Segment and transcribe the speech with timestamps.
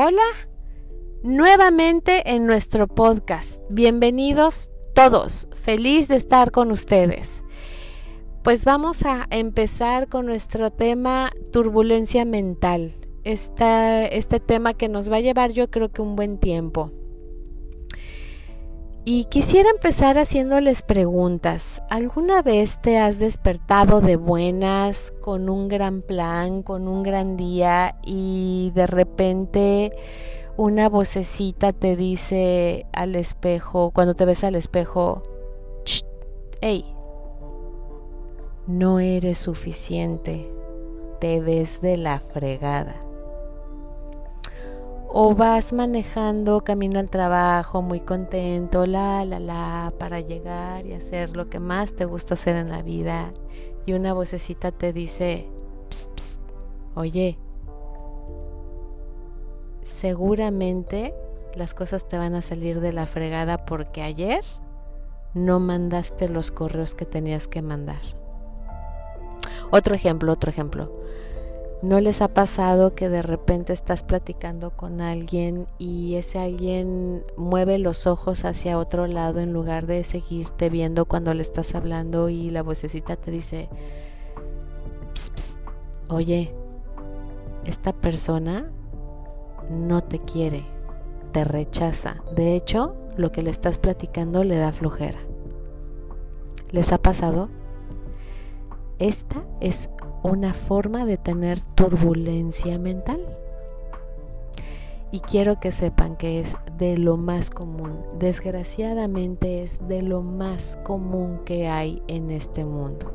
[0.00, 0.22] Hola,
[1.24, 3.60] nuevamente en nuestro podcast.
[3.68, 7.42] Bienvenidos todos, feliz de estar con ustedes.
[8.44, 12.94] Pues vamos a empezar con nuestro tema turbulencia mental.
[13.24, 16.92] este tema que nos va a llevar yo creo que un buen tiempo.
[19.10, 21.82] Y quisiera empezar haciéndoles preguntas.
[21.88, 27.96] ¿Alguna vez te has despertado de buenas, con un gran plan, con un gran día
[28.04, 29.96] y de repente
[30.58, 35.22] una vocecita te dice al espejo, cuando te ves al espejo,
[36.60, 36.84] hey,
[38.66, 40.52] no eres suficiente,
[41.18, 43.07] te ves de la fregada?
[45.20, 51.36] O vas manejando camino al trabajo muy contento, la, la, la, para llegar y hacer
[51.36, 53.32] lo que más te gusta hacer en la vida
[53.84, 55.48] y una vocecita te dice,
[56.94, 57.36] oye,
[59.82, 61.12] seguramente
[61.56, 64.44] las cosas te van a salir de la fregada porque ayer
[65.34, 68.02] no mandaste los correos que tenías que mandar.
[69.72, 70.97] Otro ejemplo, otro ejemplo.
[71.80, 77.78] ¿No les ha pasado que de repente estás platicando con alguien y ese alguien mueve
[77.78, 82.50] los ojos hacia otro lado en lugar de seguirte viendo cuando le estás hablando y
[82.50, 83.68] la vocecita te dice,
[86.08, 86.52] oye,
[87.64, 88.72] esta persona
[89.70, 90.64] no te quiere,
[91.32, 92.16] te rechaza.
[92.34, 95.20] De hecho, lo que le estás platicando le da flojera.
[96.72, 97.50] ¿Les ha pasado?
[98.98, 99.90] Esta es
[100.22, 103.20] una forma de tener turbulencia mental.
[105.12, 110.78] Y quiero que sepan que es de lo más común, desgraciadamente es de lo más
[110.82, 113.10] común que hay en este mundo.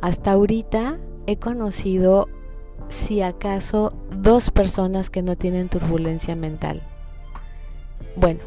[0.00, 2.28] Hasta ahorita he conocido,
[2.88, 6.82] si acaso, dos personas que no tienen turbulencia mental.
[8.16, 8.40] Bueno,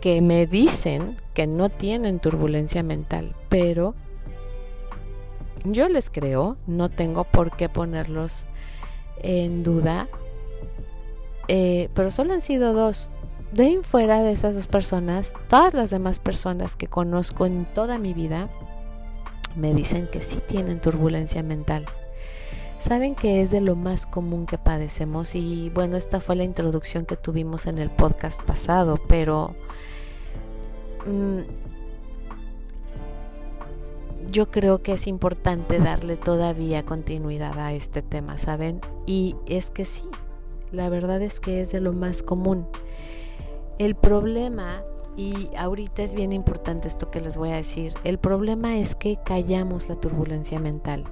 [0.00, 3.94] que me dicen que no tienen turbulencia mental, pero
[5.64, 8.46] yo les creo, no tengo por qué ponerlos
[9.22, 10.08] en duda,
[11.48, 13.10] eh, pero solo han sido dos.
[13.52, 17.98] De en fuera de esas dos personas, todas las demás personas que conozco en toda
[17.98, 18.50] mi vida
[19.56, 21.86] me dicen que sí tienen turbulencia mental.
[22.78, 27.06] Saben que es de lo más común que padecemos y bueno, esta fue la introducción
[27.06, 29.56] que tuvimos en el podcast pasado, pero
[31.06, 31.40] mm,
[34.30, 38.80] yo creo que es importante darle todavía continuidad a este tema, ¿saben?
[39.06, 40.02] Y es que sí,
[40.70, 42.66] la verdad es que es de lo más común.
[43.78, 44.82] El problema,
[45.16, 49.18] y ahorita es bien importante esto que les voy a decir, el problema es que
[49.24, 51.04] callamos la turbulencia mental,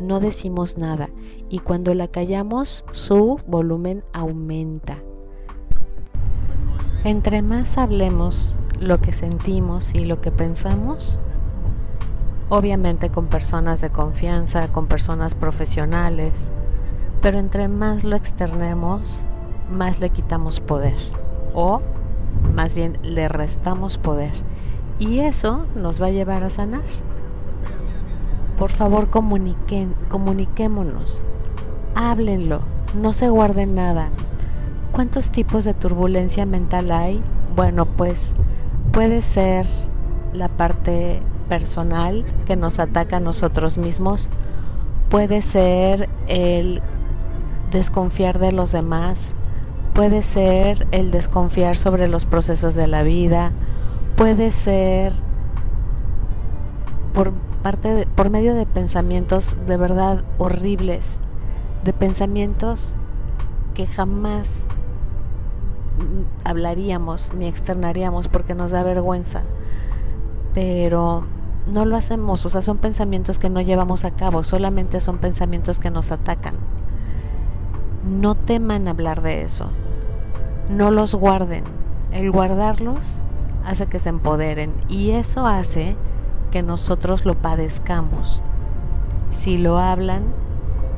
[0.00, 1.08] no decimos nada
[1.48, 4.98] y cuando la callamos su volumen aumenta.
[7.04, 11.20] Entre más hablemos lo que sentimos y lo que pensamos,
[12.48, 16.50] obviamente con personas de confianza, con personas profesionales,
[17.20, 19.26] pero entre más lo externemos,
[19.70, 20.96] más le quitamos poder
[21.54, 21.82] o
[22.54, 24.32] más bien le restamos poder
[24.98, 26.82] y eso nos va a llevar a sanar.
[28.56, 31.24] Por favor, comuniquen, comuniquémonos,
[31.94, 32.62] háblenlo,
[32.94, 34.08] no se guarden nada.
[34.90, 37.22] ¿Cuántos tipos de turbulencia mental hay?
[37.54, 38.34] Bueno, pues
[38.90, 39.66] puede ser
[40.32, 44.30] la parte personal que nos ataca a nosotros mismos,
[45.08, 46.82] puede ser el
[47.70, 49.34] desconfiar de los demás,
[49.94, 53.52] puede ser el desconfiar sobre los procesos de la vida,
[54.16, 55.12] puede ser
[57.12, 57.32] por
[57.62, 61.18] parte por medio de pensamientos de verdad horribles,
[61.84, 62.96] de pensamientos
[63.74, 64.66] que jamás
[66.44, 69.42] hablaríamos ni externaríamos porque nos da vergüenza.
[70.54, 71.24] Pero
[71.68, 75.78] no lo hacemos, o sea, son pensamientos que no llevamos a cabo, solamente son pensamientos
[75.78, 76.54] que nos atacan.
[78.08, 79.70] No teman hablar de eso,
[80.70, 81.64] no los guarden.
[82.10, 83.20] El guardarlos
[83.64, 85.96] hace que se empoderen y eso hace
[86.50, 88.42] que nosotros lo padezcamos.
[89.30, 90.22] Si lo hablan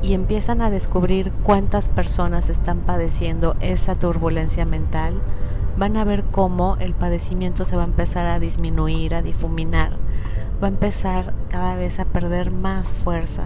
[0.01, 5.21] y empiezan a descubrir cuántas personas están padeciendo esa turbulencia mental,
[5.77, 9.97] van a ver cómo el padecimiento se va a empezar a disminuir, a difuminar
[10.61, 13.43] va a empezar cada vez a perder más fuerza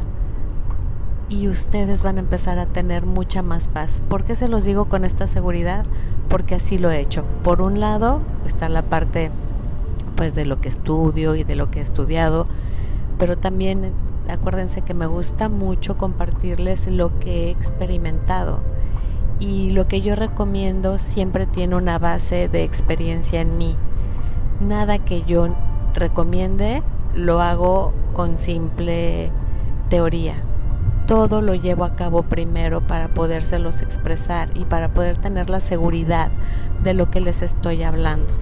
[1.30, 4.02] y ustedes van a empezar a tener mucha más paz.
[4.10, 5.86] ¿Por qué se los digo con esta seguridad?
[6.30, 7.24] Porque así lo he hecho.
[7.44, 9.32] Por un lado está la parte
[10.16, 12.48] pues de lo que estudio y de lo que he estudiado,
[13.18, 13.94] pero también
[14.30, 18.60] acuérdense que me gusta mucho compartirles lo que he experimentado.
[19.38, 23.76] y lo que yo recomiendo siempre tiene una base de experiencia en mí.
[24.62, 25.50] Nada que yo
[25.94, 26.82] recomiende
[27.16, 29.32] lo hago con simple
[29.90, 30.36] teoría.
[31.08, 36.32] Todo lo llevo a cabo primero para podérselos expresar y para poder tener la seguridad
[36.84, 38.34] de lo que les estoy hablando.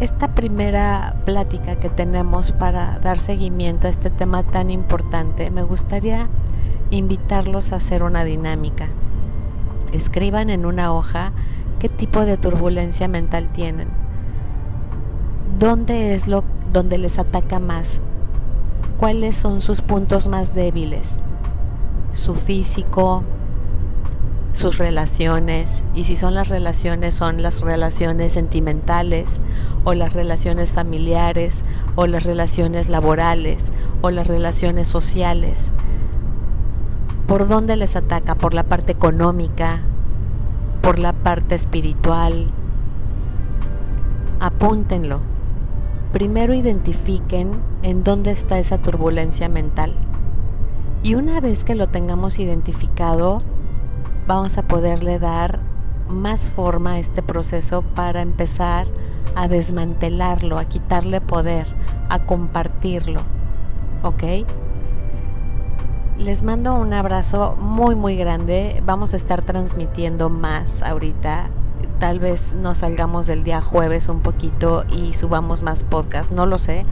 [0.00, 6.28] Esta primera plática que tenemos para dar seguimiento a este tema tan importante, me gustaría
[6.90, 8.88] invitarlos a hacer una dinámica.
[9.92, 11.32] Escriban en una hoja
[11.80, 14.07] qué tipo de turbulencia mental tienen.
[15.58, 18.00] ¿Dónde es lo donde les ataca más?
[18.96, 21.16] ¿Cuáles son sus puntos más débiles?
[22.12, 23.24] Su físico,
[24.52, 29.40] sus relaciones y si son las relaciones son las relaciones sentimentales
[29.84, 31.64] o las relaciones familiares
[31.96, 35.72] o las relaciones laborales o las relaciones sociales
[37.28, 38.36] ¿Por dónde les ataca?
[38.36, 39.80] ¿Por la parte económica?
[40.80, 42.46] ¿Por la parte espiritual?
[44.40, 45.20] Apúntenlo.
[46.12, 49.94] Primero identifiquen en dónde está esa turbulencia mental.
[51.02, 53.42] Y una vez que lo tengamos identificado,
[54.26, 55.60] vamos a poderle dar
[56.08, 58.86] más forma a este proceso para empezar
[59.34, 61.66] a desmantelarlo, a quitarle poder,
[62.08, 63.20] a compartirlo.
[64.02, 64.24] ¿Ok?
[66.16, 68.82] Les mando un abrazo muy muy grande.
[68.84, 71.50] Vamos a estar transmitiendo más ahorita.
[71.98, 76.58] Tal vez nos salgamos del día jueves un poquito y subamos más podcast, no lo
[76.58, 76.86] sé.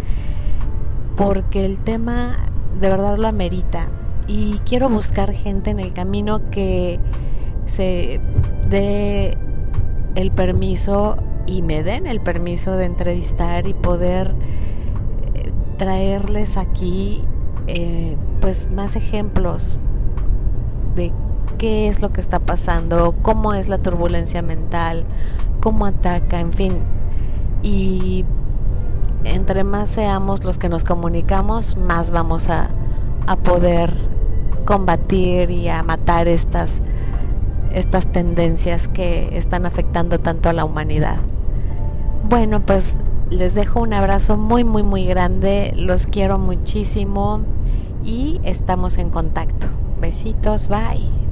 [1.16, 2.36] Porque el tema
[2.80, 3.88] de verdad lo amerita.
[4.26, 6.98] Y quiero buscar gente en el camino que
[7.66, 8.20] se
[8.68, 9.38] dé
[10.16, 11.16] el permiso
[11.46, 14.34] y me den el permiso de entrevistar y poder
[15.34, 17.22] eh, traerles aquí
[17.68, 19.76] eh, pues más ejemplos
[20.96, 21.12] de
[21.58, 25.04] qué es lo que está pasando, cómo es la turbulencia mental,
[25.60, 26.78] cómo ataca, en fin.
[27.62, 28.24] Y
[29.24, 32.68] entre más seamos los que nos comunicamos, más vamos a,
[33.26, 33.92] a poder
[34.64, 36.80] combatir y a matar estas,
[37.72, 41.18] estas tendencias que están afectando tanto a la humanidad.
[42.28, 42.96] Bueno, pues
[43.30, 45.72] les dejo un abrazo muy, muy, muy grande.
[45.76, 47.40] Los quiero muchísimo
[48.04, 49.68] y estamos en contacto.
[50.00, 51.25] Besitos, bye.